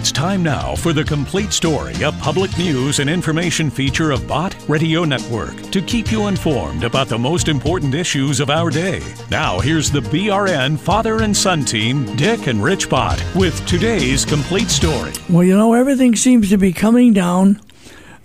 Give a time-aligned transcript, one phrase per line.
[0.00, 4.56] It's time now for the complete story, a public news and information feature of Bott
[4.66, 9.02] Radio Network to keep you informed about the most important issues of our day.
[9.30, 14.70] Now, here's the BRN father and son team, Dick and Rich Bott, with today's complete
[14.70, 15.12] story.
[15.28, 17.60] Well, you know, everything seems to be coming down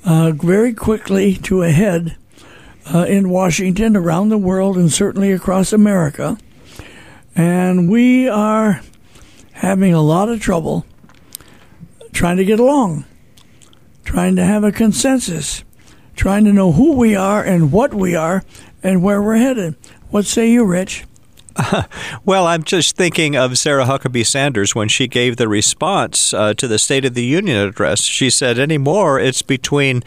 [0.05, 2.16] uh, very quickly to a head
[2.94, 6.38] uh, in Washington, around the world, and certainly across America.
[7.36, 8.80] And we are
[9.52, 10.86] having a lot of trouble
[12.16, 13.06] trying to get along,
[14.05, 15.64] trying to have a consensus,
[16.16, 18.42] trying to know who we are and what we are
[18.82, 19.76] and where we're headed.
[20.10, 21.04] What say you, Rich?
[22.26, 26.68] well, I'm just thinking of Sarah Huckabee Sanders when she gave the response uh, to
[26.68, 28.02] the State of the Union address.
[28.02, 30.02] She said, anymore, it's between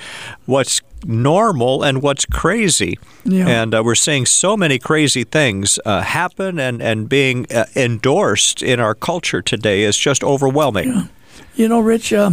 [0.47, 2.99] what's normal and what's crazy.
[3.25, 3.49] Yeah.
[3.49, 8.63] And uh, we're seeing so many crazy things uh, happen and, and being uh, endorsed
[8.63, 10.89] in our culture today is just overwhelming.
[10.89, 11.07] Yeah.
[11.55, 12.33] You know, Rich, uh,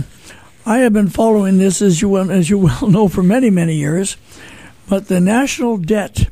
[0.66, 3.76] I have been following this as you well, as you well know for many many
[3.76, 4.18] years,
[4.90, 6.30] but the national debt.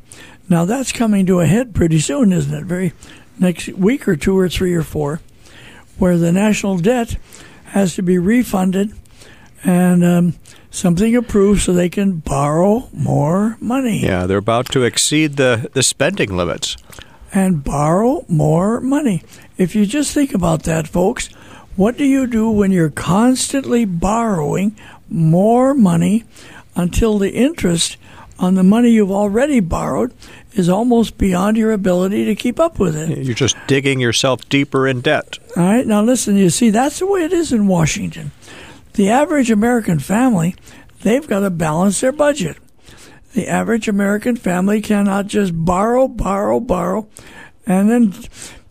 [0.49, 2.65] Now that's coming to a head pretty soon, isn't it?
[2.65, 2.93] Very
[3.39, 5.21] next week or two or three or four,
[5.97, 7.17] where the national debt
[7.67, 8.93] has to be refunded
[9.63, 10.33] and um,
[10.69, 13.99] something approved so they can borrow more money.
[13.99, 16.77] Yeah, they're about to exceed the, the spending limits.
[17.33, 19.23] And borrow more money.
[19.57, 21.29] If you just think about that, folks,
[21.75, 24.75] what do you do when you're constantly borrowing
[25.09, 26.23] more money
[26.75, 27.97] until the interest
[28.39, 30.13] on the money you've already borrowed
[30.53, 33.17] is almost beyond your ability to keep up with it?
[33.19, 35.39] You're just digging yourself deeper in debt.
[35.57, 38.31] All right, now listen, you see, that's the way it is in Washington.
[38.93, 40.55] The average American family,
[41.01, 42.57] they've got to balance their budget.
[43.33, 47.07] The average American family cannot just borrow, borrow, borrow,
[47.65, 48.13] and then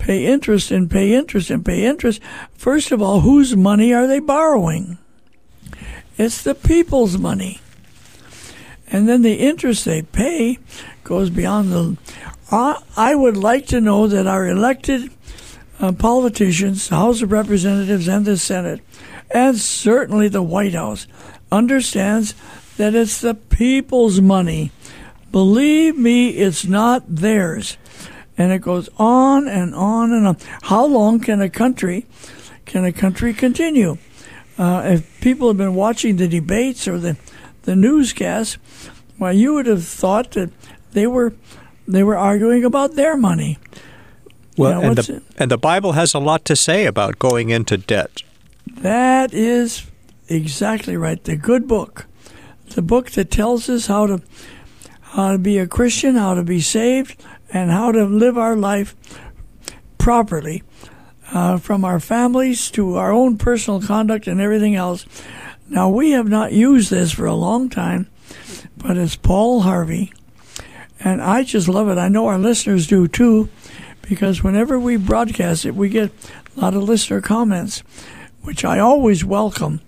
[0.03, 2.21] pay interest and pay interest and pay interest.
[2.55, 4.99] First of all, whose money are they borrowing?
[6.19, 7.61] It's the people's money.
[8.89, 10.59] And then the interest they pay
[11.05, 11.97] goes beyond the.
[12.51, 15.11] I would like to know that our elected
[15.81, 18.81] uh, politicians, the House of Representatives and the Senate,
[19.31, 21.07] and certainly the White House,
[21.51, 22.35] understands
[22.77, 24.73] that it's the people's money.
[25.31, 27.79] Believe me, it's not theirs
[28.43, 30.37] and it goes on and on and on.
[30.63, 32.07] How long can a country
[32.67, 33.99] can a country continue?
[34.59, 37.17] Uh, if people have been watching the debates or the
[37.63, 38.59] the newscasts,
[39.17, 40.51] well, you would have thought that
[40.93, 41.35] they were
[41.87, 43.59] they were arguing about their money.
[44.57, 47.51] Well, you know, and, the, and the Bible has a lot to say about going
[47.51, 48.23] into debt.
[48.67, 49.87] That is
[50.29, 51.23] exactly right.
[51.23, 52.07] The good book,
[52.75, 54.21] the book that tells us how to
[55.01, 58.97] how to be a Christian, how to be saved, and how to live our life
[59.99, 60.63] properly,
[61.33, 65.07] uh, from our families to our own personal conduct and everything else.
[65.69, 68.09] Now, we have not used this for a long time,
[68.77, 70.13] but it's Paul Harvey,
[71.01, 71.99] and I just love it.
[71.99, 73.49] I know our listeners do too,
[74.03, 76.11] because whenever we broadcast it, we get
[76.57, 77.83] a lot of listener comments,
[78.43, 79.81] which I always welcome.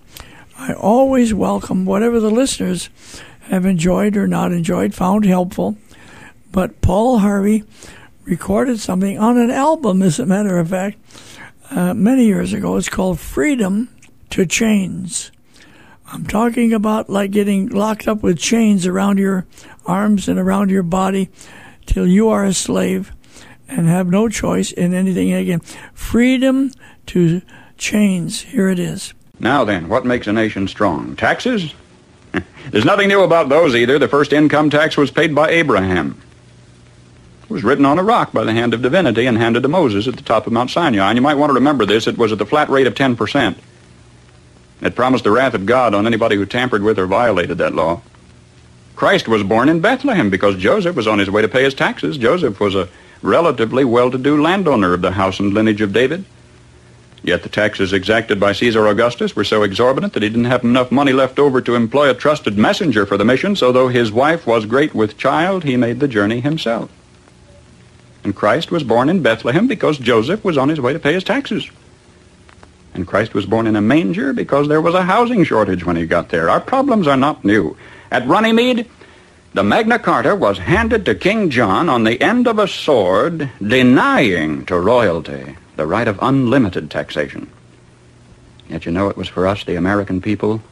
[0.56, 2.88] I always welcome whatever the listeners
[3.48, 5.76] have enjoyed or not enjoyed, found helpful.
[6.54, 7.64] But Paul Harvey
[8.22, 10.96] recorded something on an album, as a matter of fact,
[11.72, 12.76] uh, many years ago.
[12.76, 13.88] It's called Freedom
[14.30, 15.32] to Chains.
[16.06, 19.46] I'm talking about like getting locked up with chains around your
[19.84, 21.28] arms and around your body
[21.86, 23.10] till you are a slave
[23.66, 25.58] and have no choice in anything again.
[25.92, 26.70] Freedom
[27.06, 27.42] to
[27.78, 28.42] chains.
[28.42, 29.12] Here it is.
[29.40, 31.16] Now then, what makes a nation strong?
[31.16, 31.74] Taxes?
[32.70, 33.98] There's nothing new about those either.
[33.98, 36.20] The first income tax was paid by Abraham.
[37.44, 40.08] It was written on a rock by the hand of divinity and handed to Moses
[40.08, 41.10] at the top of Mount Sinai.
[41.10, 42.06] And you might want to remember this.
[42.06, 43.56] It was at the flat rate of 10%.
[44.80, 48.00] It promised the wrath of God on anybody who tampered with or violated that law.
[48.96, 52.16] Christ was born in Bethlehem because Joseph was on his way to pay his taxes.
[52.16, 52.88] Joseph was a
[53.20, 56.24] relatively well-to-do landowner of the house and lineage of David.
[57.22, 60.90] Yet the taxes exacted by Caesar Augustus were so exorbitant that he didn't have enough
[60.90, 64.46] money left over to employ a trusted messenger for the mission, so though his wife
[64.46, 66.90] was great with child, he made the journey himself.
[68.24, 71.24] And Christ was born in Bethlehem because Joseph was on his way to pay his
[71.24, 71.70] taxes.
[72.94, 76.06] And Christ was born in a manger because there was a housing shortage when he
[76.06, 76.48] got there.
[76.48, 77.76] Our problems are not new.
[78.10, 78.88] At Runnymede,
[79.52, 84.64] the Magna Carta was handed to King John on the end of a sword, denying
[84.66, 87.50] to royalty the right of unlimited taxation.
[88.68, 90.62] Yet you know it was for us, the American people,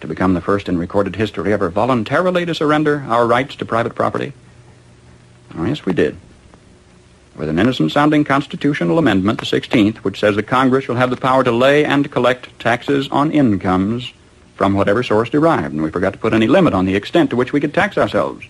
[0.00, 3.94] to become the first in recorded history ever voluntarily to surrender our rights to private
[3.94, 4.32] property?
[5.56, 6.16] Oh, yes, we did.
[7.38, 11.16] With an innocent sounding constitutional amendment, the 16th, which says the Congress shall have the
[11.16, 14.12] power to lay and collect taxes on incomes
[14.56, 15.72] from whatever source derived.
[15.72, 17.96] And we forgot to put any limit on the extent to which we could tax
[17.96, 18.44] ourselves.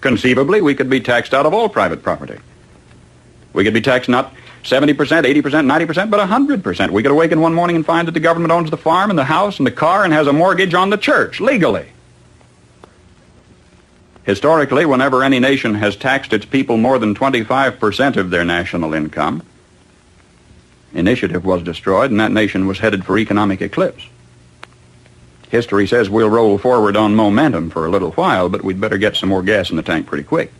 [0.00, 2.38] Conceivably, we could be taxed out of all private property.
[3.52, 4.32] We could be taxed not
[4.62, 6.90] 70%, 80%, 90%, but 100%.
[6.90, 9.24] We could awaken one morning and find that the government owns the farm and the
[9.24, 11.88] house and the car and has a mortgage on the church, legally.
[14.26, 19.40] Historically, whenever any nation has taxed its people more than 25% of their national income,
[20.92, 24.04] initiative was destroyed and that nation was headed for economic eclipse.
[25.48, 29.14] History says we'll roll forward on momentum for a little while, but we'd better get
[29.14, 30.52] some more gas in the tank pretty quick.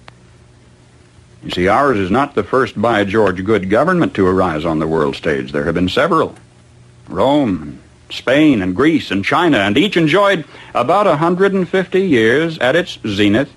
[1.42, 4.86] You see, ours is not the first by George good government to arise on the
[4.86, 5.50] world stage.
[5.50, 6.36] There have been several.
[7.08, 7.80] Rome,
[8.10, 10.44] Spain and Greece and China, and each enjoyed
[10.74, 13.52] about 150 years at its zenith,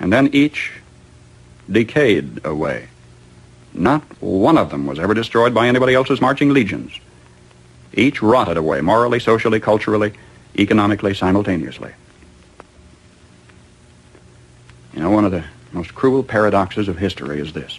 [0.00, 0.72] and then each
[1.70, 2.88] decayed away.
[3.74, 6.92] Not one of them was ever destroyed by anybody else's marching legions.
[7.92, 10.12] Each rotted away, morally, socially, culturally,
[10.58, 11.92] economically, simultaneously.
[14.94, 17.78] You know, one of the most cruel paradoxes of history is this.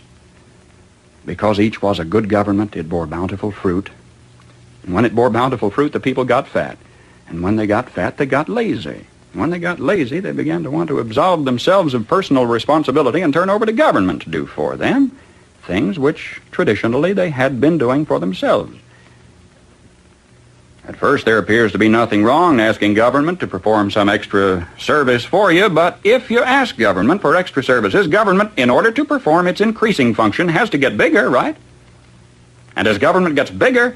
[1.26, 3.90] Because each was a good government, it bore bountiful fruit,
[4.86, 6.78] when it bore bountiful fruit, the people got fat.
[7.28, 9.06] And when they got fat, they got lazy.
[9.34, 13.34] When they got lazy, they began to want to absolve themselves of personal responsibility and
[13.34, 15.16] turn over to government to do for them
[15.70, 18.76] things which traditionally they had been doing for themselves.
[20.84, 24.68] At first, there appears to be nothing wrong in asking government to perform some extra
[24.80, 29.06] service for you, but if you ask government for extra services, government, in order to
[29.06, 31.56] perform its increasing function, has to get bigger, right?
[32.76, 33.96] And as government gets bigger,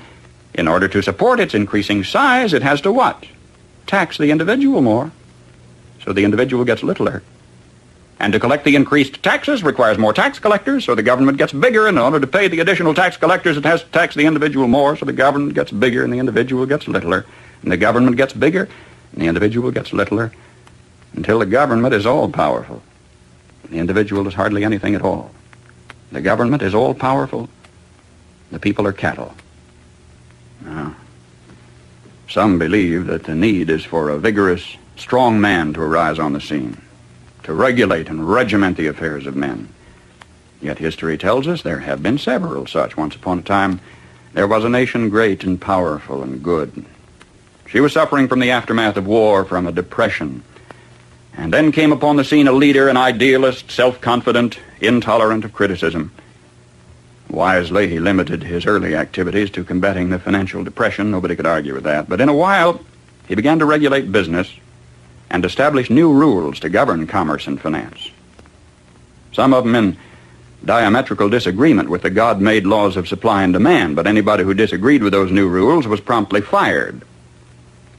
[0.53, 3.25] in order to support its increasing size, it has to what?
[3.87, 5.11] Tax the individual more.
[6.03, 7.17] So the individual gets littler.
[7.17, 7.23] Er.
[8.19, 11.87] And to collect the increased taxes requires more tax collectors, so the government gets bigger.
[11.87, 14.67] And in order to pay the additional tax collectors, it has to tax the individual
[14.67, 17.25] more, so the government gets bigger and the individual gets littler.
[17.61, 18.69] And the government gets bigger
[19.11, 20.31] and the individual gets littler
[21.13, 22.81] until the government is all powerful.
[23.69, 25.31] The individual is hardly anything at all.
[26.11, 27.49] The government is all powerful.
[28.51, 29.33] The people are cattle.
[30.65, 30.95] Now,
[32.29, 36.41] some believe that the need is for a vigorous, strong man to arise on the
[36.41, 36.81] scene,
[37.43, 39.69] to regulate and regiment the affairs of men.
[40.61, 42.95] Yet history tells us there have been several such.
[42.95, 43.81] Once upon a time,
[44.33, 46.85] there was a nation great and powerful and good.
[47.67, 50.43] She was suffering from the aftermath of war, from a depression.
[51.35, 56.11] And then came upon the scene a leader, an idealist, self-confident, intolerant of criticism.
[57.33, 61.09] Wisely, he limited his early activities to combating the financial depression.
[61.09, 62.07] Nobody could argue with that.
[62.07, 62.79] But in a while,
[63.27, 64.53] he began to regulate business
[65.31, 68.11] and establish new rules to govern commerce and finance.
[69.31, 69.97] Some of them in
[70.63, 75.11] diametrical disagreement with the God-made laws of supply and demand, but anybody who disagreed with
[75.11, 77.01] those new rules was promptly fired.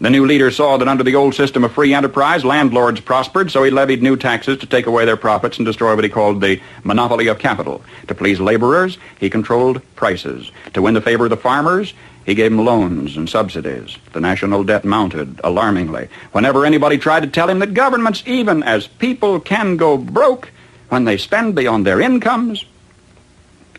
[0.00, 3.62] The new leader saw that under the old system of free enterprise, landlords prospered, so
[3.62, 6.60] he levied new taxes to take away their profits and destroy what he called the
[6.82, 7.82] monopoly of capital.
[8.08, 10.50] To please laborers, he controlled prices.
[10.72, 11.94] To win the favor of the farmers,
[12.26, 13.96] he gave them loans and subsidies.
[14.12, 16.08] The national debt mounted alarmingly.
[16.32, 20.50] Whenever anybody tried to tell him that governments, even as people, can go broke
[20.88, 22.64] when they spend beyond their incomes,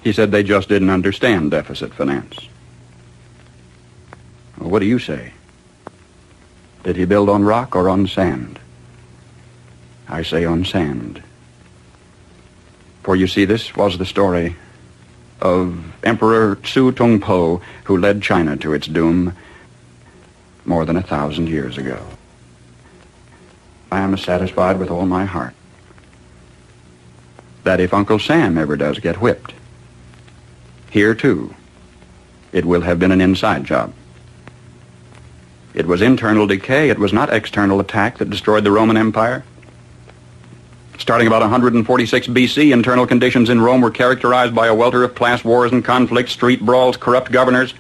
[0.02, 2.38] he said they just didn't understand deficit finance.
[4.58, 5.34] Well, what do you say?
[6.86, 8.60] Did he build on rock or on sand?
[10.08, 11.24] I say on sand.
[13.02, 14.56] For you see, this was the story
[15.42, 19.34] of Emperor Tsu Tung Po, who led China to its doom
[20.64, 22.06] more than a thousand years ago.
[23.92, 25.56] I am satisfied with all my heart
[27.64, 29.54] that if Uncle Sam ever does get whipped,
[30.92, 31.56] here too,
[32.52, 33.92] it will have been an inside job.
[35.76, 36.90] It was internal decay.
[36.90, 39.44] It was not external attack that destroyed the Roman Empire.
[40.98, 45.44] Starting about 146 BC, internal conditions in Rome were characterized by a welter of class
[45.44, 47.74] wars and conflicts, street brawls, corrupt governors,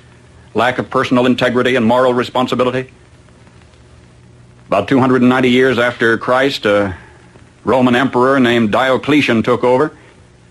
[0.54, 2.92] lack of personal integrity and moral responsibility.
[4.68, 6.98] About 290 years after Christ, a
[7.64, 9.96] Roman emperor named Diocletian took over.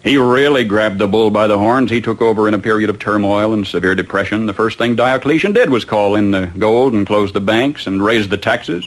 [0.04, 1.90] He really grabbed the bull by the horns.
[1.90, 4.44] He took over in a period of turmoil and severe depression.
[4.44, 8.04] The first thing Diocletian did was call in the gold and close the banks and
[8.04, 8.87] raise the taxes.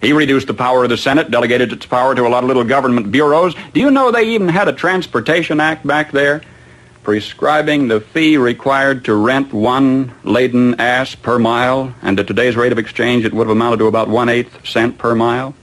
[0.00, 2.64] He reduced the power of the Senate, delegated its power to a lot of little
[2.64, 3.54] government bureaus.
[3.72, 6.42] Do you know they even had a Transportation Act back there
[7.04, 12.72] prescribing the fee required to rent one laden ass per mile, and at today's rate
[12.72, 15.54] of exchange it would have amounted to about one-eighth cent per mile?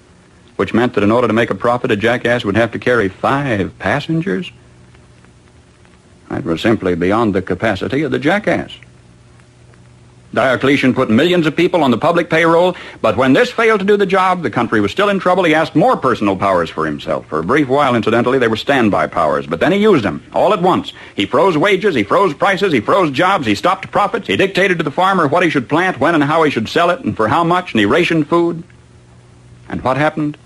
[0.57, 3.07] Which meant that in order to make a profit, a jackass would have to carry
[3.07, 4.51] five passengers.
[6.29, 8.71] That was simply beyond the capacity of the jackass.
[10.33, 13.95] Diocletian put millions of people on the public payroll, but when this failed to do
[13.95, 15.45] the job, the country was still in trouble.
[15.45, 17.25] He asked more personal powers for himself.
[17.27, 20.53] For a brief while, incidentally, they were standby powers, but then he used them all
[20.53, 20.91] at once.
[21.15, 24.83] He froze wages, he froze prices, he froze jobs, he stopped profits, he dictated to
[24.83, 27.29] the farmer what he should plant, when and how he should sell it, and for
[27.29, 28.63] how much, and he rationed food.
[29.69, 30.37] And what happened?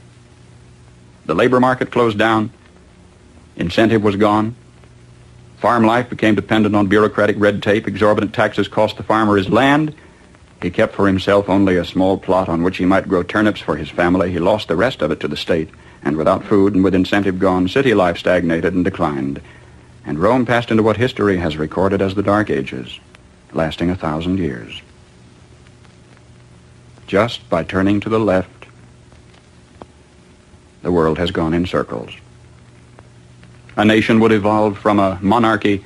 [1.26, 2.52] The labor market closed down.
[3.56, 4.56] Incentive was gone.
[5.58, 7.88] Farm life became dependent on bureaucratic red tape.
[7.88, 9.94] Exorbitant taxes cost the farmer his land.
[10.62, 13.76] He kept for himself only a small plot on which he might grow turnips for
[13.76, 14.32] his family.
[14.32, 15.70] He lost the rest of it to the state.
[16.04, 19.42] And without food and with incentive gone, city life stagnated and declined.
[20.04, 23.00] And Rome passed into what history has recorded as the Dark Ages,
[23.54, 24.82] lasting a thousand years.
[27.06, 28.61] Just by turning to the left,
[30.82, 32.12] the world has gone in circles
[33.78, 35.84] a nation would evolve from a monarchy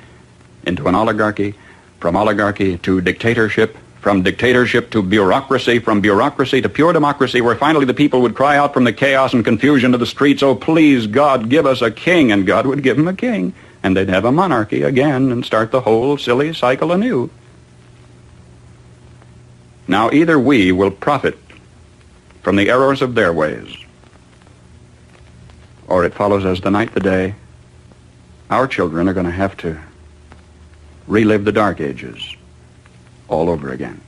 [0.66, 1.54] into an oligarchy,
[2.00, 7.86] from oligarchy to dictatorship, from dictatorship to bureaucracy, from bureaucracy to pure democracy, where finally
[7.86, 11.08] the people would cry out from the chaos and confusion of the streets, Oh, please,
[11.08, 14.26] God, give us a king, and God would give them a king, and they'd have
[14.26, 17.30] a monarchy again and start the whole silly cycle anew.
[19.88, 21.38] Now either we will profit
[22.42, 23.76] from the errors of their ways,
[25.88, 27.36] or it follows as the night the day,
[28.50, 29.80] our children are going to have to
[31.08, 32.36] relive the Dark Ages
[33.28, 34.02] all over again.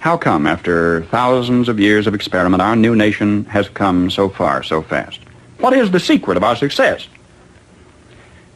[0.00, 4.62] How come, after thousands of years of experiment, our new nation has come so far
[4.64, 5.20] so fast?
[5.58, 7.06] What is the secret of our success?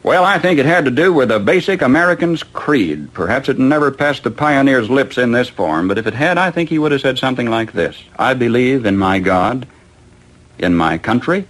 [0.03, 3.13] Well, I think it had to do with a basic American's creed.
[3.13, 6.51] Perhaps it never passed the pioneer's lips in this form, but if it had, I
[6.51, 8.01] think he would have said something like this.
[8.19, 9.67] I believe in my God,
[10.59, 11.45] in my country,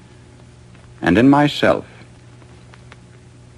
[1.02, 1.86] and in myself.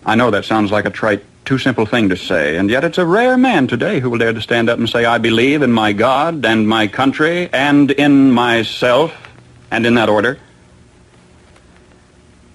[0.06, 2.98] I know that sounds like a trite, too simple thing to say, and yet it's
[2.98, 5.72] a rare man today who will dare to stand up and say, I believe in
[5.72, 9.14] my God and my country and in myself,
[9.72, 10.40] and in that order.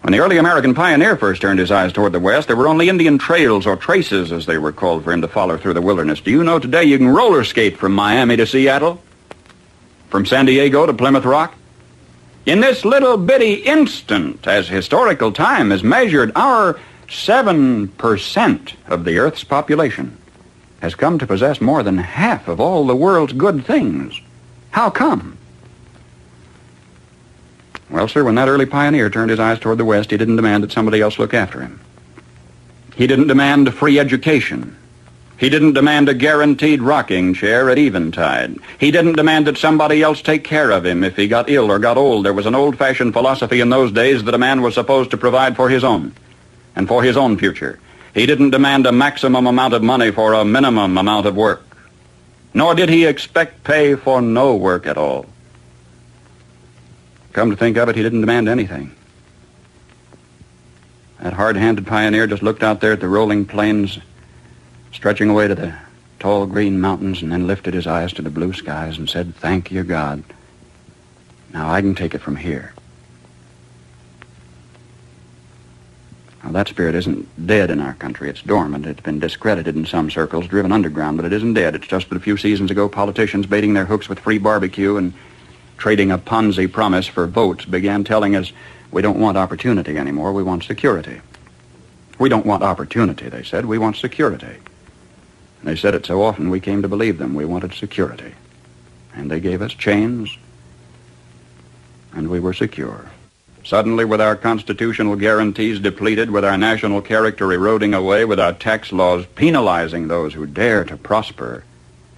[0.03, 2.91] When the early American pioneer first turned his eyes toward the west, there were only
[2.91, 6.21] Indian trails or traces, as they were called, for him to follow through the wilderness.
[6.21, 9.03] Do you know today you can roller skate from Miami to Seattle?
[10.11, 11.55] From San Diego to Plymouth Rock?
[12.47, 19.45] In this little bitty instant, as historical time is measured, our 7% of the Earth's
[19.45, 20.19] population
[20.81, 24.21] has come to possess more than half of all the world's good things.
[24.73, 25.39] How come?
[27.89, 30.65] Well, sir, when that early pioneer turned his eyes toward the West, he didn't demand
[30.65, 31.81] that somebody else look after him.
[32.95, 34.77] He didn't demand free education.
[35.37, 38.57] He didn't demand a guaranteed rocking chair at eventide.
[38.79, 41.81] He didn't demand that somebody else take care of him if he got ill or
[41.81, 42.25] got old.
[42.25, 45.57] There was an old-fashioned philosophy in those days that a man was supposed to provide
[45.57, 46.15] for his own
[46.77, 47.81] and for his own future.
[48.15, 51.63] He didn't demand a maximum amount of money for a minimum amount of work.
[52.53, 55.27] Nor did he expect pay for no work at all.
[57.33, 58.95] Come to think of it, he didn't demand anything.
[61.21, 63.99] That hard-handed pioneer just looked out there at the rolling plains
[64.95, 65.75] stretching away to the
[66.21, 69.71] tall green mountains, and then lifted his eyes to the blue skies and said, Thank
[69.71, 70.25] you, God.
[71.53, 72.73] Now I can take it from here.
[76.43, 78.29] Now, that spirit isn't dead in our country.
[78.29, 78.85] It's dormant.
[78.85, 81.75] It's been discredited in some circles, driven underground, but it isn't dead.
[81.75, 85.15] It's just that a few seasons ago, politicians baiting their hooks with free barbecue and
[85.79, 88.53] trading a Ponzi promise for votes began telling us
[88.91, 90.33] we don't want opportunity anymore.
[90.33, 91.21] We want security.
[92.19, 93.65] We don't want opportunity, they said.
[93.65, 94.57] We want security.
[95.65, 97.35] They said it so often we came to believe them.
[97.35, 98.35] We wanted security.
[99.15, 100.37] And they gave us chains,
[102.13, 103.11] and we were secure.
[103.65, 108.93] Suddenly, with our constitutional guarantees depleted, with our national character eroding away, with our tax
[108.93, 111.65] laws penalizing those who dare to prosper,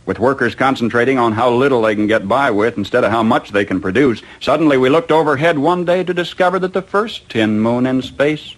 [0.06, 3.50] with workers concentrating on how little they can get by with instead of how much
[3.50, 7.60] they can produce, suddenly we looked overhead one day to discover that the first tin
[7.60, 8.56] moon in space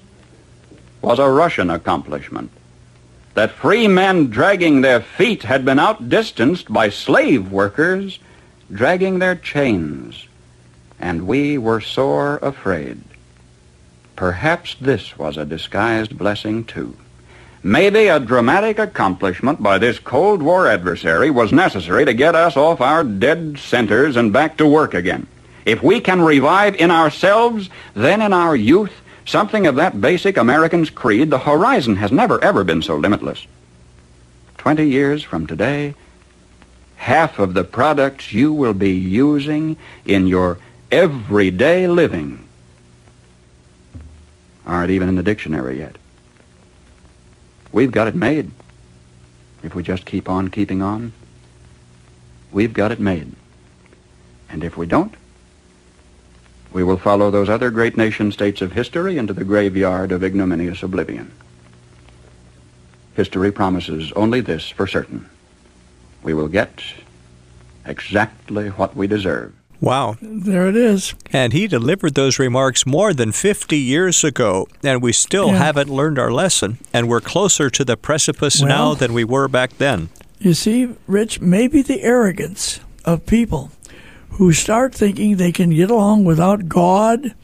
[1.02, 2.50] was a Russian accomplishment
[3.38, 8.18] that free men dragging their feet had been outdistanced by slave workers
[8.72, 10.26] dragging their chains,
[10.98, 13.00] and we were sore afraid.
[14.16, 16.96] Perhaps this was a disguised blessing, too.
[17.62, 22.80] Maybe a dramatic accomplishment by this Cold War adversary was necessary to get us off
[22.80, 25.28] our dead centers and back to work again.
[25.64, 30.90] If we can revive in ourselves, then in our youth, something of that basic American's
[30.90, 33.46] creed, the horizon has never, ever been so limitless.
[34.56, 35.94] Twenty years from today,
[36.96, 40.58] half of the products you will be using in your
[40.90, 42.44] everyday living
[44.66, 45.96] aren't even in the dictionary yet.
[47.72, 48.50] We've got it made.
[49.62, 51.12] If we just keep on keeping on,
[52.52, 53.32] we've got it made.
[54.50, 55.14] And if we don't,
[56.72, 60.82] we will follow those other great nation states of history into the graveyard of ignominious
[60.82, 61.30] oblivion.
[63.14, 65.28] History promises only this for certain.
[66.22, 66.82] We will get
[67.84, 69.54] exactly what we deserve.
[69.80, 70.16] Wow.
[70.20, 71.14] There it is.
[71.32, 75.58] And he delivered those remarks more than 50 years ago, and we still Yeah.
[75.58, 79.46] haven't learned our lesson, and we're closer to the precipice Well- now than we were
[79.48, 80.08] back then.
[80.40, 83.70] You see, Rich, maybe the arrogance of people
[84.30, 87.34] who start thinking they can get along without God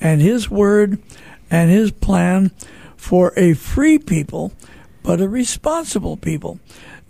[0.00, 1.02] and His Word
[1.50, 2.50] and His plan
[2.96, 4.52] for a free people,
[5.02, 6.58] but a responsible people.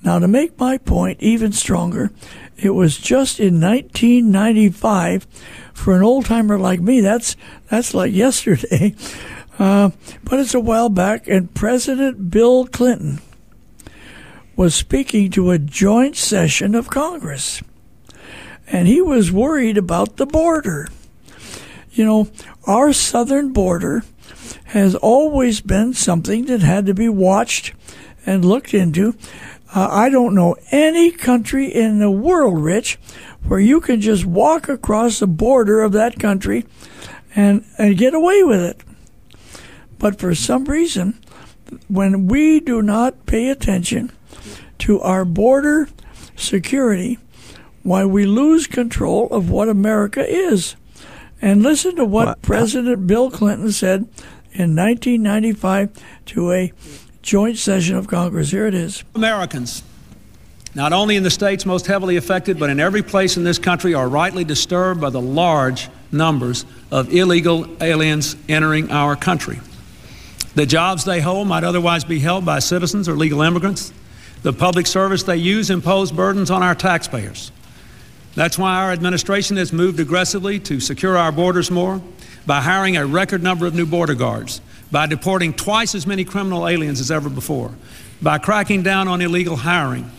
[0.03, 2.11] Now, to make my point even stronger,
[2.57, 5.27] it was just in 1995
[5.73, 7.01] for an old timer like me.
[7.01, 7.37] That's
[7.71, 8.95] that's like yesterday,
[9.59, 9.91] uh,
[10.23, 11.27] but it's a while back.
[11.27, 13.21] And President Bill Clinton
[14.57, 17.63] was speaking to a joint session of Congress.
[18.75, 20.89] And he was worried about the border.
[21.93, 22.29] You know,
[22.67, 24.03] our southern border
[24.65, 27.73] has always been something that had to be watched
[28.27, 29.15] and looked into.
[29.73, 32.99] Uh, I don't know any country in the world, Rich,
[33.47, 36.67] where you can just walk across the border of that country
[37.37, 38.83] and, and get away with it.
[40.01, 41.21] But for some reason,
[41.87, 44.11] when we do not pay attention
[44.79, 45.89] to our border
[46.35, 47.21] security,
[47.85, 50.75] why we lose control of what America is.
[51.41, 54.09] And listen to what Well, uh, President Bill Clinton said
[54.53, 55.91] in 1995
[56.27, 56.73] to a
[57.23, 58.51] joint session of Congress.
[58.51, 59.05] Here it is.
[59.15, 59.83] Americans,
[60.75, 63.93] not only in the states most heavily affected, but in every place in this country,
[63.93, 69.61] are rightly disturbed by the large numbers of illegal aliens entering our country.
[70.55, 73.93] The jobs they hold might otherwise be held by citizens or legal immigrants.
[74.43, 77.51] The public service they use impose burdens on our taxpayers.
[78.35, 82.03] That's why our administration has moved aggressively to secure our borders more
[82.47, 86.67] by hiring a record number of new border guards, by deporting twice as many criminal
[86.67, 87.71] aliens as ever before,
[88.21, 90.11] by cracking down on illegal hiring,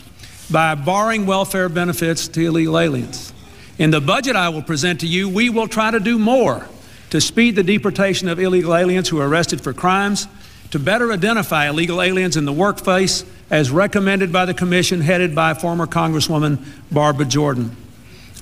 [0.49, 3.33] by barring welfare benefits to illegal aliens.
[3.77, 6.67] In the budget I will present to you, we will try to do more
[7.09, 10.27] to speed the deportation of illegal aliens who are arrested for crimes,
[10.71, 15.53] to better identify illegal aliens in the workplace as recommended by the commission headed by
[15.53, 16.57] former Congresswoman
[16.91, 17.75] Barbara Jordan.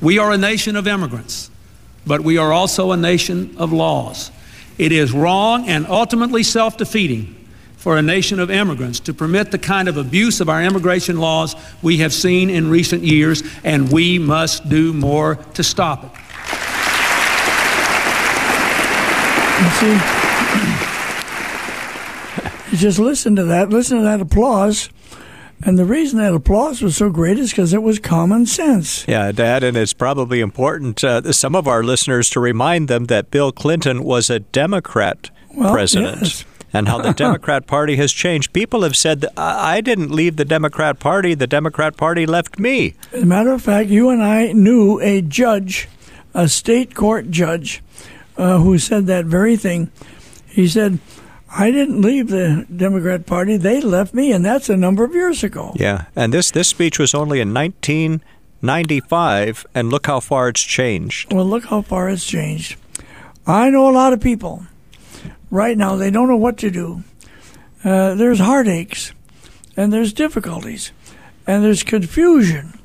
[0.04, 1.50] We are a nation of immigrants,
[2.06, 4.32] but we are also a nation of laws.
[4.78, 7.34] It is wrong and ultimately self defeating
[7.78, 11.56] for a nation of immigrants to permit the kind of abuse of our immigration laws
[11.82, 16.12] we have seen in recent years, and we must do more to stop it.
[19.64, 19.96] You see,
[22.78, 24.90] just listen to that, listen to that applause.
[25.66, 29.06] And the reason that applause was so great is because it was common sense.
[29.08, 33.32] Yeah, Dad, and it's probably important uh, some of our listeners to remind them that
[33.32, 36.22] Bill Clinton was a Democrat Well, president.
[36.22, 36.46] yes.
[36.74, 38.52] And how the Democrat Party has changed.
[38.52, 42.96] People have said I didn't leave the Democrat Party; the Democrat Party left me.
[43.14, 45.88] As a matter of fact, you and I knew a judge,
[46.34, 47.82] a state court judge,
[48.38, 49.92] uh, who said that very thing.
[50.48, 50.98] He said,
[51.56, 55.44] I didn't leave the Democrat Party, they left me, and that's a number of years
[55.44, 55.74] ago.
[55.76, 61.32] Yeah, and this this speech was only in 1995, and look how far it's changed.
[61.32, 62.78] Well, look how far it's changed.
[63.46, 64.66] I know a lot of people
[65.52, 67.04] right now, they don't know what to do.
[67.84, 69.14] Uh, there's heartaches,
[69.78, 70.92] and there's difficulties,
[71.46, 72.80] and there's confusion.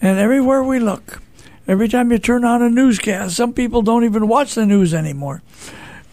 [0.00, 1.20] And everywhere we look,
[1.68, 5.42] every time you turn on a newscast, some people don't even watch the news anymore.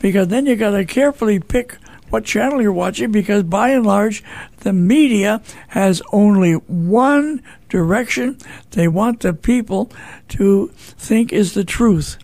[0.01, 1.77] Because then you got to carefully pick
[2.09, 4.23] what channel you're watching because by and large,
[4.59, 8.37] the media has only one direction
[8.71, 9.91] they want the people
[10.27, 12.17] to think is the truth.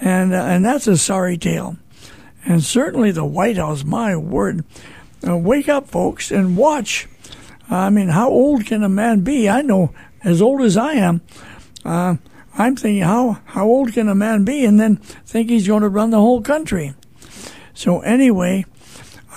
[0.00, 1.76] And, uh, and that's a sorry tale.
[2.44, 4.64] And certainly the White House, my word.
[5.26, 7.06] Uh, wake up, folks, and watch.
[7.70, 9.48] I mean, how old can a man be?
[9.48, 9.94] I know
[10.24, 11.20] as old as I am.
[11.84, 12.16] Uh,
[12.58, 15.88] I'm thinking, how, how old can a man be and then think he's going to
[15.88, 16.94] run the whole country?
[17.74, 18.64] So, anyway,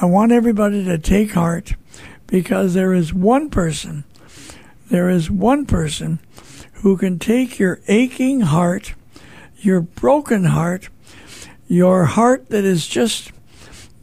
[0.01, 1.75] I want everybody to take heart
[2.27, 4.03] because there is one person,
[4.89, 6.19] there is one person
[6.75, 8.93] who can take your aching heart,
[9.59, 10.89] your broken heart,
[11.67, 13.31] your heart that is just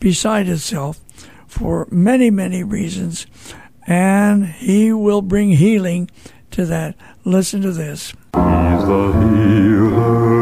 [0.00, 1.00] beside itself
[1.46, 3.26] for many, many reasons,
[3.86, 6.10] and he will bring healing
[6.50, 6.96] to that.
[7.24, 8.12] Listen to this.
[8.34, 10.41] He's the healer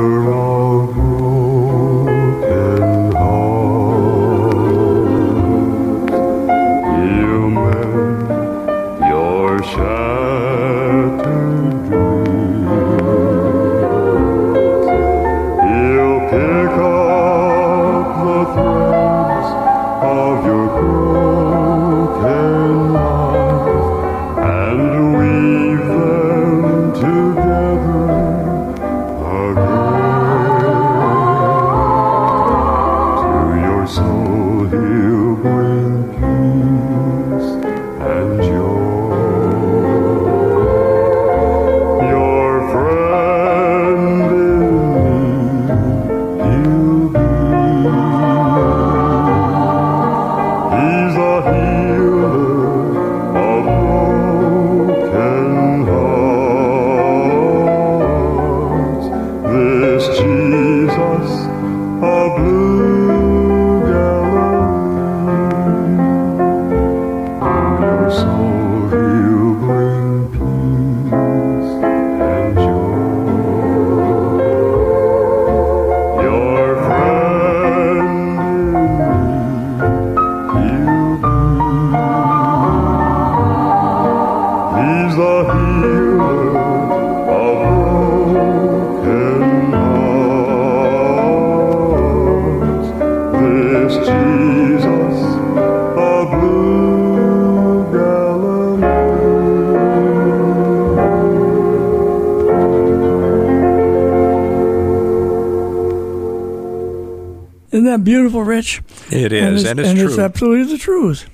[109.53, 110.09] It is, and it's, and true.
[110.09, 111.29] it's absolutely the truth.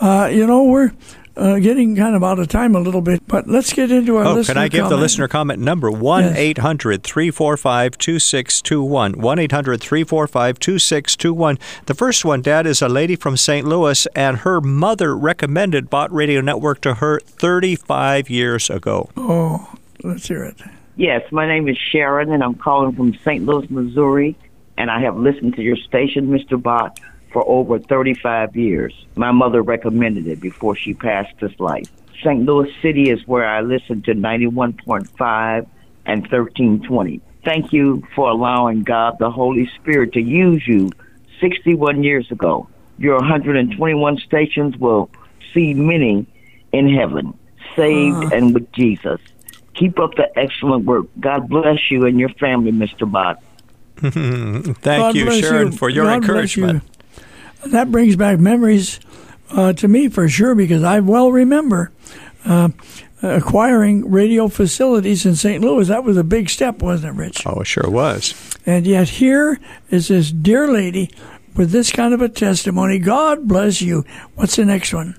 [0.00, 0.92] Uh, you know, we're
[1.36, 4.24] uh, getting kind of out of time a little bit, but let's get into our
[4.24, 5.90] Oh, listener can I give the listener comment number?
[5.90, 9.12] 1 800 345 2621.
[9.20, 11.58] 1 800 345 2621.
[11.86, 13.66] The first one, Dad, is a lady from St.
[13.66, 19.08] Louis, and her mother recommended Bott Radio Network to her 35 years ago.
[19.16, 20.60] Oh, let's hear it.
[20.96, 23.46] Yes, my name is Sharon, and I'm calling from St.
[23.46, 24.36] Louis, Missouri,
[24.76, 26.60] and I have listened to your station, Mr.
[26.62, 27.00] Bott,
[27.32, 28.94] for over 35 years.
[29.16, 31.88] My mother recommended it before she passed this life.
[32.22, 32.44] St.
[32.44, 35.66] Louis City is where I listen to 91.5
[36.06, 37.20] and 1320.
[37.44, 40.90] Thank you for allowing God, the Holy Spirit, to use you
[41.40, 42.68] 61 years ago.
[42.98, 45.10] Your 121 stations will
[45.52, 46.26] see many
[46.70, 47.36] in heaven,
[47.74, 48.30] saved ah.
[48.32, 49.20] and with Jesus.
[49.74, 51.06] Keep up the excellent work.
[51.18, 53.10] God bless you and your family, Mr.
[53.10, 53.42] Bott.
[54.02, 55.78] Thank God you, Sharon, you.
[55.78, 56.80] for your God bless you.
[57.62, 57.72] Encouragement.
[57.72, 59.00] That brings back memories
[59.50, 61.92] uh, to me for sure because I well remember
[62.44, 62.70] uh,
[63.22, 65.62] acquiring radio facilities in St.
[65.62, 65.88] Louis.
[65.88, 67.46] That was a big step, wasn't it, Rich?
[67.46, 68.34] Oh, it sure was.
[68.66, 69.58] And yet here
[69.90, 71.10] is this dear lady
[71.54, 72.98] with this kind of a testimony.
[72.98, 74.04] God bless you.
[74.34, 75.18] What's the next one?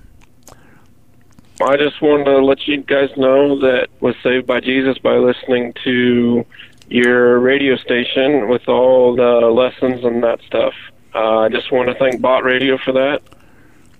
[1.62, 5.74] I just wanted to let you guys know that was saved by Jesus by listening
[5.84, 6.46] to
[6.90, 10.74] your radio station with all the lessons and that stuff.
[11.14, 13.22] Uh, I just want to thank Bott Radio for that.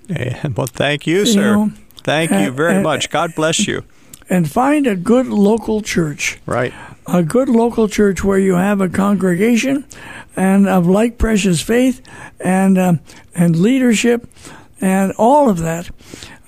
[0.10, 1.56] Eh, Well, thank you, You sir.
[1.56, 1.72] know,
[2.04, 3.10] thank uh, you very uh, much.
[3.10, 3.84] God bless you.
[4.30, 6.40] And find a good local church.
[6.46, 6.74] Right.
[7.06, 9.86] a good local church where you have a congregation
[10.38, 12.02] and of like precious faith
[12.40, 13.00] and um,
[13.36, 14.26] and leadership
[14.80, 15.90] and all of that.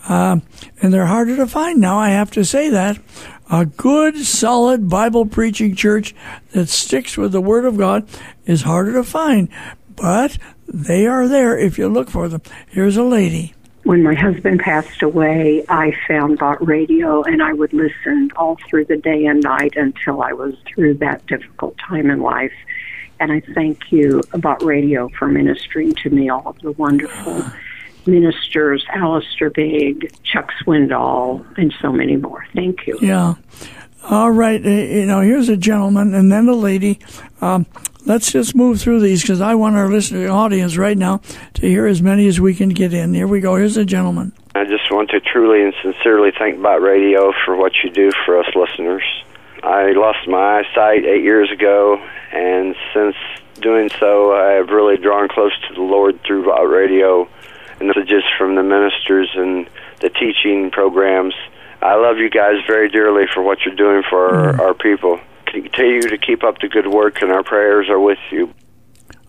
[0.08, 0.44] Um,
[0.82, 1.98] and they're harder to find now.
[2.00, 2.98] I have to say that
[3.52, 6.16] a good, solid Bible preaching church
[6.52, 8.08] that sticks with the Word of God
[8.46, 9.50] is harder to find,
[9.96, 12.42] but they are there if you look for them.
[12.70, 13.54] Here's a lady.
[13.84, 18.86] When my husband passed away, I found Bott Radio and I would listen all through
[18.86, 22.54] the day and night until I was through that difficult time in life.
[23.20, 27.46] And I thank you, Bott Radio, for ministering to me all of the wonderful
[28.08, 32.46] ministers, Alistair Begg, Chuck Swindoll, and so many more.
[32.56, 32.98] Thank you.
[33.02, 33.36] Yeah.
[34.08, 34.64] All right.
[34.64, 37.00] You know, here's a gentleman and then a lady.
[37.42, 37.66] Um,
[38.06, 41.22] let's just move through these because I want our listening audience right now
[41.56, 43.16] to hear as many as we can get in.
[43.16, 43.56] Here we go.
[43.56, 44.32] Here's a gentleman.
[44.54, 48.40] I just want to truly and sincerely thank Bott Radio for what you do for
[48.40, 49.04] us listeners.
[49.64, 51.98] I lost my eyesight eight years ago,
[52.32, 53.16] and since
[53.60, 57.28] doing so, I have really drawn close to the Lord through Bott Radio
[57.80, 59.68] and the messages from the ministers and
[60.00, 61.34] the teaching programs.
[61.86, 64.60] I love you guys very dearly for what you're doing for our, mm.
[64.60, 65.20] our people.
[65.46, 68.52] Continue to keep up the good work, and our prayers are with you.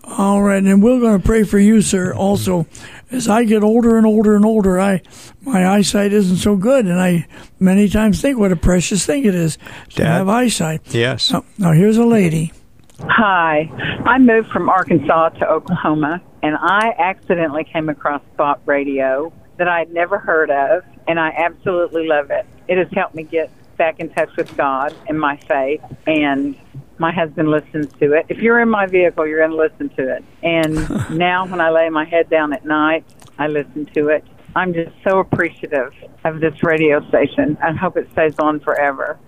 [0.04, 2.14] All right, and we're going to pray for you, sir.
[2.14, 2.66] Also,
[3.10, 5.02] as I get older and older and older, I
[5.42, 7.26] my eyesight isn't so good, and I
[7.60, 9.58] many times think what a precious thing it is
[9.90, 10.18] to Dad?
[10.18, 10.94] have eyesight.
[10.94, 11.30] Yes.
[11.32, 12.52] Now, now here's a lady.
[13.00, 13.70] Hi,
[14.06, 19.80] I moved from Arkansas to Oklahoma, and I accidentally came across Spot Radio that I
[19.80, 22.46] had never heard of, and I absolutely love it.
[22.68, 26.56] It has helped me get back in touch with God and my faith, and
[26.98, 28.26] my husband listens to it.
[28.28, 30.24] If you're in my vehicle, you're going to listen to it.
[30.42, 30.74] And
[31.18, 33.04] now, when I lay my head down at night,
[33.38, 34.24] I listen to it.
[34.54, 35.92] I'm just so appreciative
[36.24, 37.58] of this radio station.
[37.62, 39.18] I hope it stays on forever.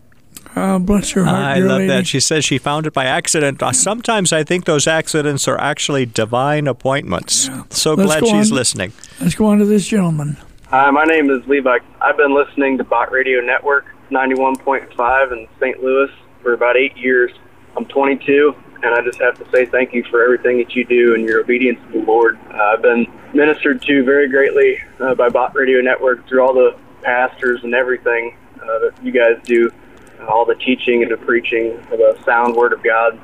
[0.57, 1.89] Uh, bless your heart, I dear love lady.
[1.89, 2.07] that.
[2.07, 3.63] She says she found it by accident.
[3.63, 7.51] Uh, Sometimes I think those accidents are actually divine appointments.
[7.69, 8.57] So Let's glad she's on.
[8.57, 8.93] listening.
[9.21, 10.39] Let's go on to this gentleman.
[10.71, 11.79] Hi, my name is Levi.
[11.99, 15.83] I've been listening to Bott Radio Network 91.5 in St.
[15.83, 16.11] Louis
[16.43, 17.33] for about eight years.
[17.75, 21.15] I'm 22, and I just have to say thank you for everything that you do
[21.15, 22.39] and your obedience to the Lord.
[22.53, 26.77] Uh, I've been ministered to very greatly uh, by Bott Radio Network through all the
[27.01, 29.73] pastors and everything uh, that you guys do,
[30.21, 33.19] uh, all the teaching and the preaching of the sound Word of God.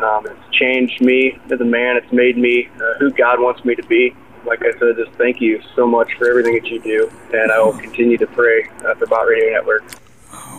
[0.00, 1.96] Um, it's changed me as a man.
[1.96, 4.14] It's made me uh, who God wants me to be.
[4.46, 7.60] Like I said, just thank you so much for everything that you do, and I
[7.60, 9.82] will continue to pray uh, for Bott Radio Network.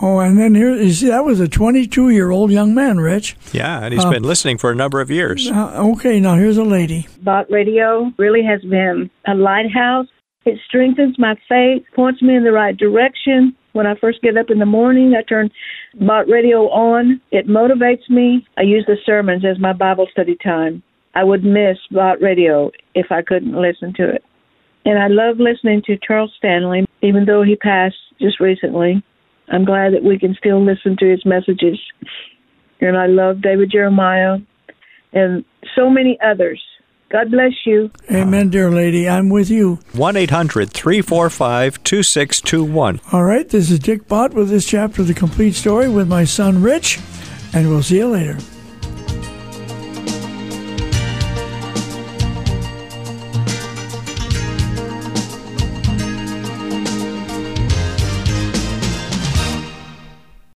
[0.03, 3.35] Oh, and then here, you see, that was a 22 year old young man, Rich.
[3.51, 5.49] Yeah, and he's Uh, been listening for a number of years.
[5.51, 7.07] Uh, okay, now here's a lady.
[7.21, 10.07] Bott Radio really has been a lighthouse.
[10.45, 14.49] It strengthens my faith, points me in the right direction, When I first get up
[14.49, 15.49] in the morning, I turn
[15.95, 17.21] Bott Radio on.
[17.31, 18.45] It motivates me.
[18.57, 20.83] I use the sermons as my Bible study time.
[21.13, 24.23] I would miss Bott Radio if I couldn't listen to it.
[24.85, 29.03] And I love listening to Charles Stanley, even though he passed just recently.
[29.49, 31.79] I'm glad that we can still listen to his messages.
[32.79, 34.37] And I love David Jeremiah
[35.13, 35.43] and
[35.75, 36.61] so many others.
[37.09, 37.91] God bless you.
[38.09, 39.07] Amen, dear lady.
[39.09, 39.79] I'm with you.
[39.91, 43.01] 1 800 345 2621.
[43.11, 46.23] All right, this is Dick Bott with this chapter of The Complete Story with my
[46.23, 46.99] son Rich,
[47.53, 48.37] and we'll see you later.